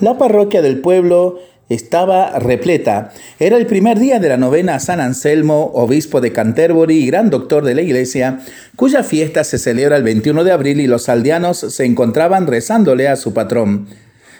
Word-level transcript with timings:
La 0.00 0.16
parroquia 0.16 0.62
del 0.62 0.80
pueblo 0.80 1.40
estaba 1.68 2.38
repleta. 2.38 3.10
Era 3.38 3.56
el 3.56 3.66
primer 3.66 3.98
día 3.98 4.20
de 4.20 4.28
la 4.28 4.36
novena 4.36 4.76
a 4.76 4.80
San 4.80 5.00
Anselmo, 5.00 5.72
obispo 5.74 6.20
de 6.20 6.32
Canterbury 6.32 6.98
y 6.98 7.06
gran 7.06 7.30
doctor 7.30 7.64
de 7.64 7.74
la 7.74 7.82
iglesia, 7.82 8.40
cuya 8.76 9.02
fiesta 9.02 9.42
se 9.42 9.58
celebra 9.58 9.96
el 9.96 10.04
21 10.04 10.44
de 10.44 10.52
abril 10.52 10.80
y 10.80 10.86
los 10.86 11.08
aldeanos 11.08 11.58
se 11.58 11.84
encontraban 11.84 12.46
rezándole 12.46 13.08
a 13.08 13.16
su 13.16 13.34
patrón. 13.34 13.88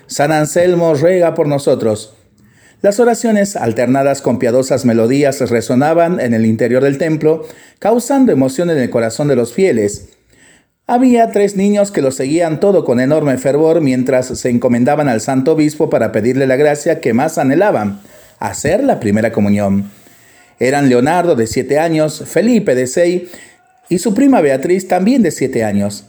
San 0.06 0.32
Anselmo 0.32 0.94
ruega 0.94 1.34
por 1.34 1.48
nosotros. 1.48 2.14
Las 2.80 3.00
oraciones, 3.00 3.56
alternadas 3.56 4.22
con 4.22 4.38
piadosas 4.38 4.84
melodías, 4.84 5.40
resonaban 5.50 6.20
en 6.20 6.32
el 6.32 6.46
interior 6.46 6.84
del 6.84 6.96
templo, 6.96 7.44
causando 7.80 8.30
emoción 8.30 8.70
en 8.70 8.78
el 8.78 8.90
corazón 8.90 9.26
de 9.26 9.34
los 9.34 9.52
fieles. 9.52 10.10
Había 10.90 11.30
tres 11.32 11.54
niños 11.54 11.90
que 11.90 12.00
lo 12.00 12.10
seguían 12.10 12.60
todo 12.60 12.82
con 12.82 12.98
enorme 12.98 13.36
fervor 13.36 13.82
mientras 13.82 14.28
se 14.28 14.48
encomendaban 14.48 15.06
al 15.06 15.20
santo 15.20 15.52
obispo 15.52 15.90
para 15.90 16.12
pedirle 16.12 16.46
la 16.46 16.56
gracia 16.56 16.98
que 16.98 17.12
más 17.12 17.36
anhelaban, 17.36 18.00
hacer 18.38 18.82
la 18.82 18.98
primera 18.98 19.30
comunión. 19.30 19.90
Eran 20.58 20.88
Leonardo 20.88 21.36
de 21.36 21.46
siete 21.46 21.78
años, 21.78 22.24
Felipe 22.26 22.74
de 22.74 22.86
seis 22.86 23.24
y 23.90 23.98
su 23.98 24.14
prima 24.14 24.40
Beatriz 24.40 24.88
también 24.88 25.22
de 25.22 25.30
siete 25.30 25.62
años. 25.62 26.06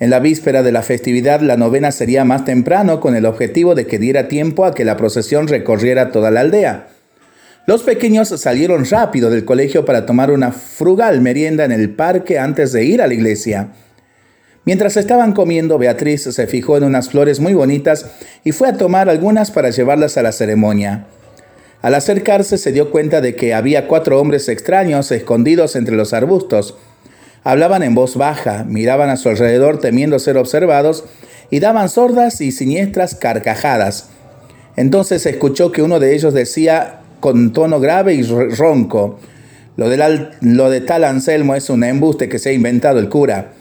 En 0.00 0.10
la 0.10 0.18
víspera 0.18 0.64
de 0.64 0.72
la 0.72 0.82
festividad 0.82 1.40
la 1.40 1.56
novena 1.56 1.92
sería 1.92 2.24
más 2.24 2.44
temprano 2.44 2.98
con 2.98 3.14
el 3.14 3.26
objetivo 3.26 3.76
de 3.76 3.86
que 3.86 4.00
diera 4.00 4.26
tiempo 4.26 4.64
a 4.64 4.74
que 4.74 4.84
la 4.84 4.96
procesión 4.96 5.46
recorriera 5.46 6.10
toda 6.10 6.32
la 6.32 6.40
aldea. 6.40 6.88
Los 7.68 7.84
pequeños 7.84 8.30
salieron 8.30 8.86
rápido 8.86 9.30
del 9.30 9.44
colegio 9.44 9.84
para 9.84 10.04
tomar 10.04 10.32
una 10.32 10.50
frugal 10.50 11.20
merienda 11.20 11.64
en 11.64 11.70
el 11.70 11.90
parque 11.90 12.40
antes 12.40 12.72
de 12.72 12.84
ir 12.84 13.00
a 13.00 13.06
la 13.06 13.14
iglesia. 13.14 13.68
Mientras 14.66 14.96
estaban 14.96 15.32
comiendo, 15.32 15.78
Beatriz 15.78 16.24
se 16.24 16.46
fijó 16.48 16.76
en 16.76 16.82
unas 16.82 17.08
flores 17.08 17.38
muy 17.38 17.54
bonitas 17.54 18.06
y 18.42 18.50
fue 18.50 18.68
a 18.68 18.76
tomar 18.76 19.08
algunas 19.08 19.52
para 19.52 19.70
llevarlas 19.70 20.16
a 20.16 20.22
la 20.22 20.32
ceremonia. 20.32 21.06
Al 21.82 21.94
acercarse 21.94 22.58
se 22.58 22.72
dio 22.72 22.90
cuenta 22.90 23.20
de 23.20 23.36
que 23.36 23.54
había 23.54 23.86
cuatro 23.86 24.20
hombres 24.20 24.48
extraños 24.48 25.12
escondidos 25.12 25.76
entre 25.76 25.94
los 25.94 26.12
arbustos. 26.12 26.76
Hablaban 27.44 27.84
en 27.84 27.94
voz 27.94 28.16
baja, 28.16 28.64
miraban 28.64 29.08
a 29.08 29.16
su 29.16 29.28
alrededor 29.28 29.78
temiendo 29.78 30.18
ser 30.18 30.36
observados 30.36 31.04
y 31.48 31.60
daban 31.60 31.88
sordas 31.88 32.40
y 32.40 32.50
siniestras 32.50 33.14
carcajadas. 33.14 34.08
Entonces 34.74 35.26
escuchó 35.26 35.70
que 35.70 35.82
uno 35.82 36.00
de 36.00 36.12
ellos 36.12 36.34
decía 36.34 37.02
con 37.20 37.52
tono 37.52 37.78
grave 37.78 38.14
y 38.14 38.24
ronco, 38.24 39.20
lo 39.76 39.88
de, 39.88 40.28
lo 40.40 40.70
de 40.70 40.80
tal 40.80 41.04
Anselmo 41.04 41.54
es 41.54 41.70
un 41.70 41.84
embuste 41.84 42.28
que 42.28 42.40
se 42.40 42.48
ha 42.48 42.52
inventado 42.52 42.98
el 42.98 43.08
cura 43.08 43.52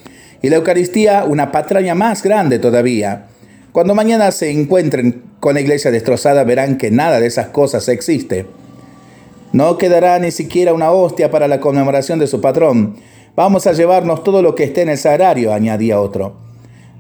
y 0.42 0.50
la 0.50 0.58
Eucaristía 0.58 1.26
una 1.26 1.52
patraña 1.52 1.96
más 1.96 2.24
grande 2.24 2.60
todavía. 2.60 3.28
Cuando 3.72 3.96
mañana 3.96 4.32
se 4.32 4.52
encuentren 4.52 5.24
con 5.40 5.56
la 5.56 5.62
iglesia 5.62 5.92
destrozada 5.92 6.44
verán 6.44 6.78
que 6.78 6.92
nada 6.92 7.20
de 7.20 7.28
esas 7.28 7.48
cosas 7.48 7.88
existe. 7.90 8.46
No 9.52 9.78
quedará 9.78 10.18
ni 10.20 10.32
siquiera 10.32 10.74
una 10.74 10.92
hostia 10.92 11.30
para 11.30 11.48
la 11.48 11.60
conmemoración 11.60 12.20
de 12.20 12.28
su 12.28 12.42
patrón. 12.42 12.96
Vamos 13.36 13.68
a 13.68 13.74
llevarnos 13.74 14.24
todo 14.24 14.42
lo 14.42 14.56
que 14.56 14.64
esté 14.64 14.82
en 14.82 14.90
el 14.90 14.98
sagrario, 14.98 15.54
añadía 15.54 16.00
otro. 16.00 16.38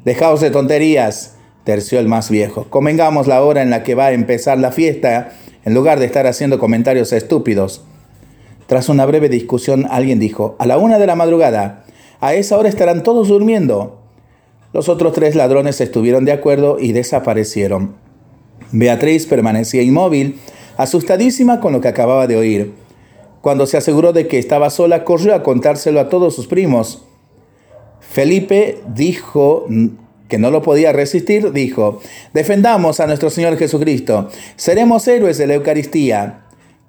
Dejaos 0.03 0.41
de 0.41 0.52
tonterías, 0.52 1.36
terció 1.63 2.00
el 2.00 2.08
más 2.08 2.30
viejo. 2.30 2.66
Convengamos 2.69 3.28
la 3.28 3.41
hora 3.41 3.61
en 3.61 3.69
la 3.69 3.83
que 3.83 3.95
va 3.95 4.08
a 4.08 4.11
empezar 4.11 4.58
la 4.58 4.72
fiesta, 4.72 5.31
en 5.63 5.73
lugar 5.73 6.00
de 6.00 6.06
estar 6.06 6.28
haciendo 6.28 6.59
comentarios 6.59 7.13
estúpidos. 7.13 7.83
Tras 8.67 8.89
una 8.89 9.06
breve 9.06 9.30
discusión, 9.30 9.88
alguien 9.89 10.19
dijo, 10.19 10.56
a 10.59 10.66
la 10.66 10.78
una 10.78 11.00
de 11.00 11.08
la 11.08 11.16
madrugada, 11.16 11.84
a 12.19 12.33
esa 12.33 12.58
hora 12.58 12.69
estarán 12.69 13.03
todos 13.03 13.27
durmiendo. 13.27 13.99
Los 14.73 14.89
otros 14.89 15.13
tres 15.13 15.35
ladrones 15.35 15.80
estuvieron 15.80 16.25
de 16.25 16.33
acuerdo 16.33 16.77
y 16.80 16.91
desaparecieron. 16.91 17.95
Beatriz 18.72 19.25
permanecía 19.25 19.81
inmóvil, 19.81 20.39
asustadísima 20.77 21.59
con 21.59 21.73
lo 21.73 21.81
que 21.81 21.88
acababa 21.88 22.27
de 22.27 22.35
oír. 22.35 22.73
Cuando 23.41 23.67
se 23.67 23.77
aseguró 23.77 24.11
de 24.11 24.27
que 24.27 24.39
estaba 24.39 24.69
sola, 24.69 25.03
corrió 25.03 25.35
a 25.35 25.44
contárselo 25.44 26.00
a 26.00 26.09
todos 26.09 26.35
sus 26.35 26.47
primos. 26.47 27.06
Felipe 28.00 28.79
dijo 28.94 29.66
que 30.28 30.38
no 30.38 30.51
lo 30.51 30.62
podía 30.62 30.91
resistir, 30.91 31.51
dijo, 31.51 32.01
defendamos 32.34 33.00
a 33.00 33.07
nuestro 33.07 33.29
Señor 33.29 33.57
Jesucristo, 33.57 34.29
seremos 34.56 35.07
héroes 35.07 35.38
de 35.38 35.47
la 35.47 35.53
Eucaristía. 35.53 36.41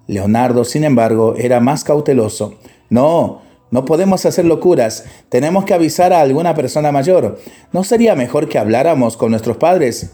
Leonardo, 0.07 0.65
sin 0.65 0.85
embargo, 0.85 1.35
era 1.37 1.61
más 1.61 1.85
cauteloso. 1.85 2.55
No, 2.89 3.43
no 3.71 3.85
podemos 3.85 4.25
hacer 4.27 4.45
locuras, 4.45 5.05
tenemos 5.29 5.65
que 5.65 5.75
avisar 5.75 6.13
a 6.13 6.21
alguna 6.21 6.55
persona 6.55 6.93
mayor. 6.93 7.41
¿No 7.73 7.85
sería 7.85 8.15
mejor 8.15 8.49
que 8.49 8.59
habláramos 8.59 9.17
con 9.17 9.31
nuestros 9.33 9.57
padres? 9.57 10.13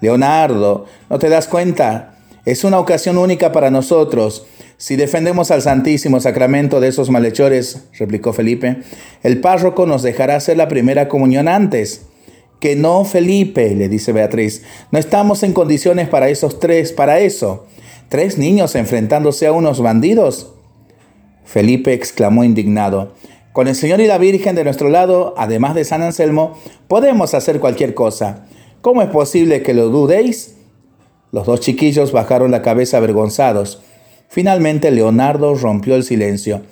Leonardo, 0.00 0.86
¿no 1.10 1.18
te 1.18 1.28
das 1.28 1.48
cuenta? 1.48 2.14
Es 2.44 2.62
una 2.62 2.78
ocasión 2.78 3.18
única 3.18 3.52
para 3.52 3.70
nosotros. 3.70 4.46
Si 4.76 4.96
defendemos 4.96 5.50
al 5.50 5.62
Santísimo 5.62 6.20
Sacramento 6.20 6.78
de 6.78 6.88
esos 6.88 7.10
malhechores, 7.10 7.88
replicó 7.98 8.32
Felipe, 8.32 8.82
el 9.22 9.40
párroco 9.40 9.86
nos 9.86 10.02
dejará 10.02 10.36
hacer 10.36 10.56
la 10.56 10.68
primera 10.68 11.08
comunión 11.08 11.48
antes. 11.48 12.02
Que 12.60 12.76
no, 12.76 13.04
Felipe, 13.04 13.74
le 13.74 13.88
dice 13.88 14.12
Beatriz, 14.12 14.62
no 14.90 14.98
estamos 14.98 15.42
en 15.42 15.52
condiciones 15.52 16.08
para 16.08 16.28
esos 16.28 16.60
tres, 16.60 16.92
para 16.92 17.20
eso. 17.20 17.66
¿Tres 18.08 18.38
niños 18.38 18.74
enfrentándose 18.74 19.46
a 19.46 19.52
unos 19.52 19.80
bandidos? 19.80 20.53
Felipe 21.44 21.92
exclamó 21.92 22.44
indignado. 22.44 23.12
Con 23.52 23.68
el 23.68 23.76
Señor 23.76 24.00
y 24.00 24.06
la 24.06 24.18
Virgen 24.18 24.56
de 24.56 24.64
nuestro 24.64 24.88
lado, 24.88 25.34
además 25.36 25.74
de 25.74 25.84
San 25.84 26.02
Anselmo, 26.02 26.58
podemos 26.88 27.34
hacer 27.34 27.60
cualquier 27.60 27.94
cosa. 27.94 28.46
¿Cómo 28.80 29.00
es 29.02 29.08
posible 29.08 29.62
que 29.62 29.74
lo 29.74 29.88
dudéis? 29.90 30.56
Los 31.30 31.46
dos 31.46 31.60
chiquillos 31.60 32.12
bajaron 32.12 32.50
la 32.50 32.62
cabeza 32.62 32.96
avergonzados. 32.96 33.82
Finalmente 34.28 34.90
Leonardo 34.90 35.54
rompió 35.54 35.94
el 35.94 36.02
silencio. 36.02 36.62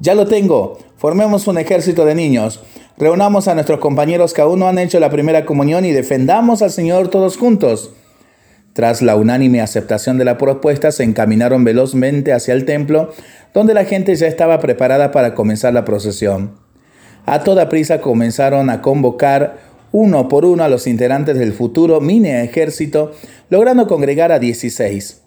Ya 0.00 0.14
lo 0.14 0.26
tengo. 0.26 0.78
Formemos 0.96 1.46
un 1.46 1.58
ejército 1.58 2.04
de 2.04 2.14
niños. 2.14 2.62
Reunamos 2.96 3.48
a 3.48 3.54
nuestros 3.54 3.80
compañeros 3.80 4.32
que 4.32 4.40
aún 4.40 4.60
no 4.60 4.68
han 4.68 4.78
hecho 4.78 5.00
la 5.00 5.10
primera 5.10 5.44
comunión 5.44 5.84
y 5.84 5.92
defendamos 5.92 6.62
al 6.62 6.70
Señor 6.70 7.08
todos 7.08 7.36
juntos. 7.36 7.92
Tras 8.72 9.02
la 9.02 9.16
unánime 9.16 9.60
aceptación 9.60 10.16
de 10.16 10.24
la 10.24 10.38
propuesta, 10.38 10.92
se 10.92 11.04
encaminaron 11.04 11.62
velozmente 11.62 12.32
hacia 12.32 12.54
el 12.54 12.64
templo, 12.64 13.12
donde 13.52 13.74
la 13.74 13.84
gente 13.84 14.14
ya 14.14 14.26
estaba 14.26 14.60
preparada 14.60 15.12
para 15.12 15.34
comenzar 15.34 15.74
la 15.74 15.84
procesión. 15.84 16.52
A 17.26 17.44
toda 17.44 17.68
prisa 17.68 18.00
comenzaron 18.00 18.70
a 18.70 18.80
convocar 18.80 19.58
uno 19.92 20.28
por 20.28 20.46
uno 20.46 20.64
a 20.64 20.68
los 20.68 20.86
integrantes 20.86 21.38
del 21.38 21.52
futuro 21.52 22.00
mini 22.00 22.30
ejército, 22.30 23.12
logrando 23.50 23.86
congregar 23.86 24.32
a 24.32 24.38
16. 24.38 25.20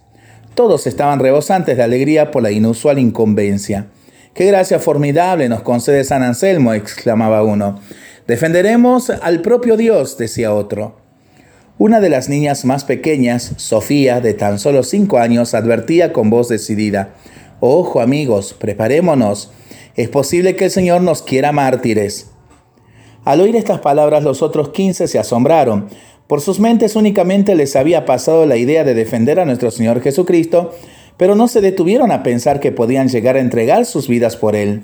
Todos 0.55 0.87
estaban 0.87 1.19
rebosantes 1.19 1.77
de 1.77 1.83
alegría 1.83 2.31
por 2.31 2.41
la 2.41 2.51
inusual 2.51 2.97
incumbencia. 2.97 3.87
¡Qué 4.33 4.45
gracia 4.45 4.79
formidable 4.79 5.47
nos 5.49 5.61
concede 5.61 6.03
San 6.03 6.23
Anselmo! 6.23 6.73
exclamaba 6.73 7.43
uno. 7.43 7.79
Defenderemos 8.27 9.11
al 9.11 9.41
propio 9.41 9.77
Dios, 9.77 10.17
decía 10.17 10.53
otro. 10.53 11.04
Una 11.77 11.99
de 11.99 12.07
las 12.07 12.29
niñas 12.29 12.63
más 12.63 12.85
pequeñas, 12.85 13.51
Sofía, 13.57 14.21
de 14.21 14.33
tan 14.33 14.59
solo 14.59 14.81
cinco 14.83 15.17
años, 15.17 15.53
advertía 15.53 16.13
con 16.13 16.29
voz 16.29 16.47
decidida, 16.47 17.15
Ojo 17.59 17.99
amigos, 17.99 18.55
preparémonos. 18.57 19.51
Es 19.97 20.07
posible 20.07 20.55
que 20.55 20.65
el 20.65 20.71
Señor 20.71 21.01
nos 21.01 21.21
quiera 21.21 21.51
mártires. 21.51 22.31
Al 23.25 23.41
oír 23.41 23.57
estas 23.57 23.79
palabras 23.79 24.23
los 24.23 24.41
otros 24.41 24.69
quince 24.69 25.09
se 25.09 25.19
asombraron. 25.19 25.87
Por 26.27 26.39
sus 26.39 26.61
mentes 26.61 26.95
únicamente 26.95 27.55
les 27.55 27.75
había 27.75 28.05
pasado 28.05 28.45
la 28.45 28.55
idea 28.55 28.85
de 28.85 28.93
defender 28.93 29.39
a 29.41 29.45
nuestro 29.45 29.69
Señor 29.69 30.01
Jesucristo, 30.01 30.73
pero 31.17 31.35
no 31.35 31.49
se 31.49 31.59
detuvieron 31.59 32.11
a 32.11 32.23
pensar 32.23 32.61
que 32.61 32.71
podían 32.71 33.09
llegar 33.09 33.35
a 33.35 33.41
entregar 33.41 33.85
sus 33.85 34.07
vidas 34.07 34.37
por 34.37 34.55
Él. 34.55 34.83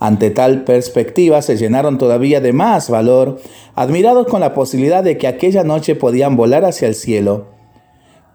Ante 0.00 0.30
tal 0.30 0.64
perspectiva 0.64 1.42
se 1.42 1.58
llenaron 1.58 1.98
todavía 1.98 2.40
de 2.40 2.54
más 2.54 2.88
valor, 2.88 3.38
admirados 3.74 4.26
con 4.26 4.40
la 4.40 4.54
posibilidad 4.54 5.04
de 5.04 5.18
que 5.18 5.28
aquella 5.28 5.62
noche 5.62 5.94
podían 5.94 6.36
volar 6.36 6.64
hacia 6.64 6.88
el 6.88 6.94
cielo. 6.94 7.48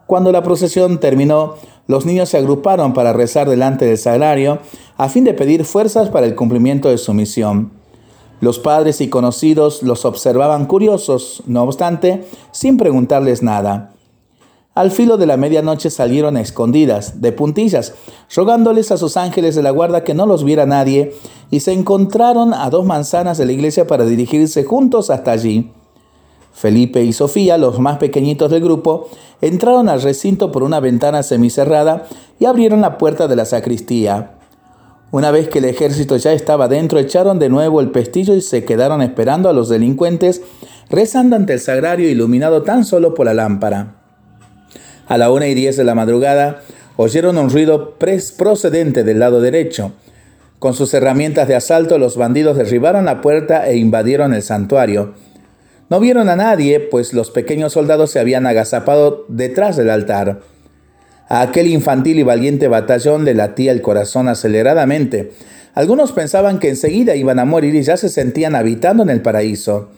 Cuando 0.06 0.32
la 0.32 0.44
procesión 0.44 1.00
terminó, 1.00 1.56
los 1.88 2.06
niños 2.06 2.30
se 2.30 2.38
agruparon 2.38 2.94
para 2.94 3.14
rezar 3.14 3.50
delante 3.50 3.86
del 3.86 3.98
sagrario 3.98 4.60
a 4.98 5.10
fin 5.10 5.24
de 5.24 5.34
pedir 5.34 5.66
fuerzas 5.66 6.10
para 6.10 6.28
el 6.28 6.36
cumplimiento 6.36 6.90
de 6.90 7.00
su 7.00 7.16
misión. 7.16 7.72
Los 8.42 8.60
padres 8.60 9.02
y 9.02 9.10
conocidos 9.10 9.82
los 9.82 10.06
observaban 10.06 10.68
curiosos, 10.68 11.42
no 11.48 11.64
obstante, 11.64 12.26
sin 12.52 12.78
preguntarles 12.78 13.42
nada. 13.42 13.95
Al 14.76 14.92
filo 14.92 15.16
de 15.16 15.26
la 15.26 15.38
medianoche 15.38 15.90
salieron 15.90 16.36
a 16.36 16.42
escondidas, 16.42 17.22
de 17.22 17.32
puntillas, 17.32 17.94
rogándoles 18.36 18.92
a 18.92 18.98
sus 18.98 19.16
ángeles 19.16 19.56
de 19.56 19.64
la 19.64 19.72
guarda 19.72 20.04
que 20.04 20.14
no 20.14 20.26
los 20.26 20.44
viera 20.44 20.66
nadie, 20.66 21.16
y 21.50 21.62
se 21.62 21.72
encontraron 21.72 22.54
a 22.54 22.70
dos 22.70 22.86
manzanas 22.86 23.38
de 23.38 23.46
la 23.46 23.54
iglesia 23.54 23.88
para 23.88 24.06
dirigirse 24.06 24.66
juntos 24.66 25.10
hasta 25.10 25.32
allí. 25.32 25.72
Felipe 26.52 27.02
y 27.06 27.14
Sofía, 27.14 27.58
los 27.58 27.80
más 27.80 28.00
pequeñitos 28.00 28.52
del 28.52 28.64
grupo, 28.64 29.08
entraron 29.40 29.88
al 29.88 30.02
recinto 30.02 30.52
por 30.52 30.62
una 30.62 30.82
ventana 30.82 31.24
semicerrada 31.24 32.06
y 32.38 32.44
abrieron 32.44 32.82
la 32.82 32.98
puerta 32.98 33.30
de 33.30 33.38
la 33.38 33.46
sacristía. 33.46 34.40
Una 35.12 35.32
vez 35.32 35.48
que 35.48 35.60
el 35.60 35.66
ejército 35.66 36.18
ya 36.18 36.34
estaba 36.34 36.68
dentro, 36.68 37.00
echaron 37.00 37.40
de 37.40 37.48
nuevo 37.48 37.80
el 37.80 37.92
pestillo 37.92 38.36
y 38.36 38.42
se 38.42 38.66
quedaron 38.66 39.02
esperando 39.02 39.48
a 39.48 39.54
los 39.54 39.70
delincuentes, 39.70 40.42
rezando 40.90 41.38
ante 41.38 41.54
el 41.54 41.62
sagrario 41.62 42.10
iluminado 42.10 42.64
tan 42.64 42.84
solo 42.84 43.14
por 43.14 43.28
la 43.28 43.34
lámpara. 43.34 44.05
A 45.08 45.18
la 45.18 45.32
una 45.32 45.48
y 45.48 45.54
diez 45.54 45.78
de 45.78 45.84
la 45.84 45.96
madrugada 45.96 46.62
oyeron 46.98 47.38
un 47.38 47.50
ruido 47.50 47.96
procedente 48.38 49.04
del 49.04 49.20
lado 49.20 49.42
derecho. 49.42 49.94
Con 50.60 50.74
sus 50.74 50.94
herramientas 50.94 51.48
de 51.48 51.56
asalto 51.56 51.98
los 51.98 52.18
bandidos 52.18 52.58
derribaron 52.58 53.06
la 53.06 53.22
puerta 53.22 53.68
e 53.68 53.78
invadieron 53.78 54.34
el 54.34 54.42
santuario. 54.42 55.14
No 55.90 56.00
vieron 56.00 56.30
a 56.30 56.36
nadie, 56.36 56.80
pues 56.80 57.14
los 57.14 57.30
pequeños 57.30 57.74
soldados 57.74 58.10
se 58.10 58.20
habían 58.20 58.48
agazapado 58.48 59.26
detrás 59.28 59.78
del 59.78 59.92
altar. 59.92 60.40
A 61.28 61.42
aquel 61.42 61.68
infantil 61.68 62.18
y 62.18 62.24
valiente 62.24 62.68
batallón 62.68 63.26
le 63.26 63.36
latía 63.36 63.72
el 63.72 63.82
corazón 63.82 64.28
aceleradamente. 64.28 65.34
Algunos 65.76 66.12
pensaban 66.14 66.58
que 66.58 66.70
enseguida 66.70 67.16
iban 67.16 67.38
a 67.38 67.46
morir 67.46 67.76
y 67.76 67.84
ya 67.84 67.98
se 67.98 68.10
sentían 68.10 68.56
habitando 68.56 69.04
en 69.04 69.10
el 69.10 69.22
paraíso. 69.22 69.90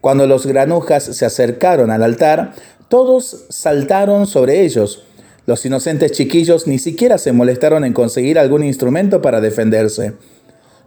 Cuando 0.00 0.26
los 0.26 0.46
granujas 0.46 1.04
se 1.04 1.26
acercaron 1.26 1.90
al 1.90 2.02
altar, 2.02 2.52
todos 2.88 3.46
saltaron 3.48 4.26
sobre 4.26 4.62
ellos. 4.64 5.04
Los 5.46 5.64
inocentes 5.64 6.12
chiquillos 6.12 6.66
ni 6.66 6.78
siquiera 6.78 7.18
se 7.18 7.32
molestaron 7.32 7.84
en 7.84 7.92
conseguir 7.92 8.38
algún 8.38 8.64
instrumento 8.64 9.22
para 9.22 9.40
defenderse. 9.40 10.14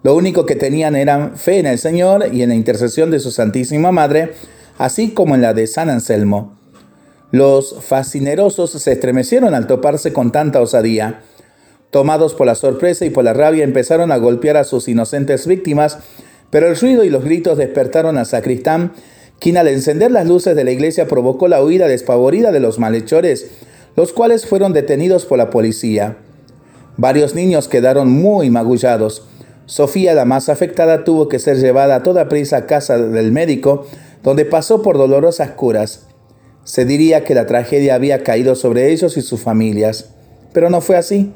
Lo 0.04 0.16
único 0.16 0.46
que 0.46 0.56
tenían 0.56 0.96
era 0.96 1.32
fe 1.36 1.60
en 1.60 1.66
el 1.66 1.78
Señor 1.78 2.30
y 2.32 2.42
en 2.42 2.50
la 2.50 2.56
intercesión 2.56 3.12
de 3.12 3.20
su 3.20 3.32
Santísima 3.32 3.92
Madre, 3.92 4.34
así 4.78 5.12
como 5.12 5.36
en 5.36 5.42
la 5.42 5.54
de 5.54 5.68
San 5.68 5.90
Anselmo. 5.90 6.58
Los 7.32 7.76
fascinerosos 7.82 8.72
se 8.72 8.92
estremecieron 8.92 9.54
al 9.54 9.68
toparse 9.68 10.14
con 10.14 10.32
tanta 10.32 10.62
osadía. 10.62 11.22
Tomados 11.92 12.34
por 12.34 12.48
la 12.48 12.56
sorpresa 12.56 13.06
y 13.06 13.10
por 13.10 13.24
la 13.24 13.34
rabia, 13.34 13.64
empezaron 13.64 14.12
a 14.12 14.18
golpear 14.18 14.58
a 14.58 14.64
sus 14.64 14.88
inocentes 14.88 15.48
víctimas, 15.48 16.00
pero 16.50 16.68
el 16.68 16.76
ruido 16.76 17.04
y 17.04 17.10
los 17.10 17.24
gritos 17.24 17.58
despertaron 17.58 18.18
al 18.18 18.26
sacristán, 18.26 18.94
quien 19.40 19.58
al 19.58 19.68
encender 19.68 20.12
las 20.12 20.28
luces 20.28 20.56
de 20.56 20.64
la 20.64 20.72
iglesia 20.72 21.08
provocó 21.08 21.48
la 21.48 21.64
huida 21.64 21.88
despavorida 21.88 22.52
de 22.52 22.60
los 22.60 22.80
malhechores, 22.80 23.48
los 23.96 24.14
cuales 24.14 24.46
fueron 24.46 24.74
detenidos 24.74 25.26
por 25.26 25.38
la 25.38 25.50
policía. 25.50 26.18
Varios 26.98 27.36
niños 27.36 27.68
quedaron 27.68 28.10
muy 28.12 28.50
magullados. 28.50 29.24
Sofía, 29.66 30.14
la 30.14 30.26
más 30.26 30.50
afectada, 30.50 31.04
tuvo 31.04 31.30
que 31.30 31.40
ser 31.40 31.58
llevada 31.58 31.96
a 31.96 32.04
toda 32.04 32.28
prisa 32.28 32.58
a 32.58 32.66
casa 32.66 32.98
del 32.98 33.32
médico, 33.32 33.86
donde 34.24 34.46
pasó 34.46 34.82
por 34.82 34.98
dolorosas 34.98 35.52
curas. 35.52 36.08
Se 36.66 36.86
diría 36.86 37.24
que 37.24 37.36
la 37.36 37.46
tragedia 37.46 37.96
había 37.96 38.24
caído 38.24 38.56
sobre 38.56 38.92
ellos 38.92 39.16
y 39.16 39.22
sus 39.22 39.40
familias, 39.40 40.10
pero 40.54 40.70
no 40.70 40.82
fue 40.82 40.98
así. 40.98 41.32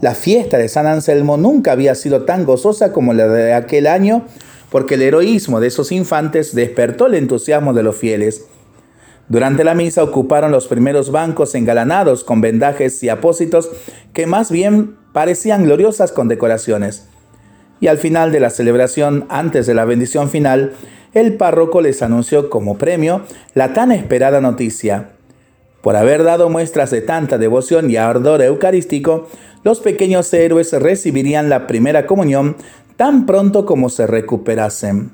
La 0.00 0.14
fiesta 0.14 0.58
de 0.58 0.68
San 0.68 0.86
Anselmo 0.86 1.36
nunca 1.36 1.72
había 1.72 1.94
sido 1.94 2.24
tan 2.24 2.44
gozosa 2.44 2.92
como 2.92 3.12
la 3.12 3.28
de 3.28 3.52
aquel 3.52 3.86
año, 3.86 4.26
porque 4.70 4.94
el 4.94 5.02
heroísmo 5.02 5.60
de 5.60 5.68
esos 5.68 5.92
infantes 5.92 6.54
despertó 6.54 7.06
el 7.06 7.14
entusiasmo 7.14 7.72
de 7.72 7.82
los 7.82 7.96
fieles. 7.96 8.46
Durante 9.28 9.64
la 9.64 9.74
misa 9.74 10.02
ocuparon 10.02 10.52
los 10.52 10.68
primeros 10.68 11.10
bancos 11.10 11.54
engalanados 11.54 12.24
con 12.24 12.40
vendajes 12.40 13.02
y 13.02 13.08
apósitos 13.08 13.70
que 14.12 14.26
más 14.26 14.50
bien 14.50 14.96
parecían 15.12 15.64
gloriosas 15.64 16.12
condecoraciones. 16.12 17.08
Y 17.80 17.86
al 17.88 17.98
final 17.98 18.32
de 18.32 18.40
la 18.40 18.50
celebración, 18.50 19.26
antes 19.28 19.66
de 19.66 19.74
la 19.74 19.84
bendición 19.84 20.30
final, 20.30 20.72
el 21.12 21.34
párroco 21.34 21.80
les 21.80 22.02
anunció 22.02 22.50
como 22.50 22.78
premio 22.78 23.22
la 23.54 23.72
tan 23.72 23.92
esperada 23.92 24.40
noticia. 24.40 25.10
Por 25.82 25.96
haber 25.96 26.24
dado 26.24 26.48
muestras 26.48 26.90
de 26.90 27.02
tanta 27.02 27.38
devoción 27.38 27.90
y 27.90 27.96
ardor 27.96 28.42
eucarístico, 28.42 29.28
los 29.62 29.80
pequeños 29.80 30.32
héroes 30.32 30.72
recibirían 30.72 31.48
la 31.48 31.66
primera 31.66 32.06
comunión 32.06 32.56
tan 32.98 33.26
pronto 33.26 33.64
como 33.64 33.90
se 33.90 34.08
recuperasen. 34.08 35.12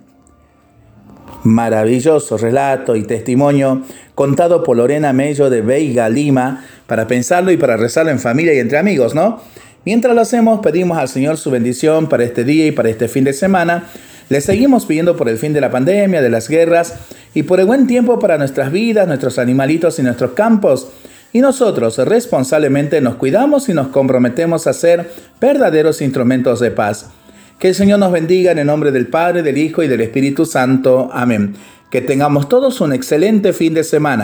Maravilloso 1.45 2.39
relato 2.39 2.97
y 2.97 3.03
testimonio 3.03 3.83
contado 4.15 4.65
por 4.65 4.79
Lorena 4.79 5.13
Mello 5.13 5.51
de 5.51 5.61
Veiga 5.61 6.09
Lima 6.09 6.65
para 6.87 7.07
pensarlo 7.07 7.53
y 7.53 7.59
para 7.59 7.77
rezarlo 7.77 8.11
en 8.11 8.19
familia 8.19 8.55
y 8.55 8.59
entre 8.59 8.79
amigos, 8.79 9.15
¿no? 9.15 9.41
Mientras 9.85 10.15
lo 10.15 10.23
hacemos, 10.23 10.61
pedimos 10.61 10.97
al 10.97 11.09
Señor 11.09 11.37
su 11.37 11.51
bendición 11.51 12.09
para 12.09 12.25
este 12.25 12.43
día 12.43 12.67
y 12.67 12.73
para 12.73 12.89
este 12.89 13.07
fin 13.07 13.25
de 13.25 13.35
semana. 13.35 13.85
Le 14.31 14.41
seguimos 14.41 14.87
pidiendo 14.87 15.15
por 15.15 15.29
el 15.29 15.37
fin 15.37 15.53
de 15.53 15.61
la 15.61 15.71
pandemia, 15.71 16.23
de 16.23 16.31
las 16.31 16.49
guerras 16.49 16.95
y 17.35 17.43
por 17.43 17.61
el 17.61 17.67
buen 17.67 17.87
tiempo 17.87 18.19
para 18.19 18.39
nuestras 18.39 18.73
vidas, 18.73 19.07
nuestros 19.07 19.39
animalitos 19.39 19.99
y 19.99 20.03
nuestros 20.03 20.31
campos. 20.31 20.89
Y 21.35 21.43
nosotros 21.43 21.99
responsablemente 21.99 23.03
nos 23.03 23.17
cuidamos 23.17 23.69
y 23.69 23.75
nos 23.75 23.89
comprometemos 23.89 24.67
a 24.67 24.73
ser 24.73 25.11
verdaderos 25.39 26.01
instrumentos 26.01 26.61
de 26.61 26.71
paz. 26.71 27.11
Que 27.65 27.69
el 27.69 27.75
Señor 27.75 27.99
nos 27.99 28.13
bendiga 28.13 28.53
en 28.53 28.59
el 28.59 28.67
nombre 28.67 28.93
del 28.93 29.07
Padre, 29.07 29.43
del 29.43 29.57
Hijo 29.57 29.83
y 29.83 29.89
del 29.89 30.03
Espíritu 30.03 30.45
Santo. 30.45 31.09
Amén. 31.11 31.55
Que 31.89 32.03
tengamos 32.03 32.47
todos 32.47 32.83
un 32.83 32.93
excelente 32.93 33.55
fin 33.55 33.73
de 33.73 33.85
semana. 33.85 34.13